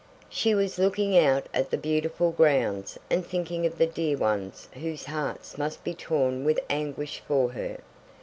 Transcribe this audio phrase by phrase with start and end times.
[0.29, 5.05] She was looking out at the beautiful grounds and thinking of the dear ones whose
[5.05, 7.77] hearts must be torn with anguish for her.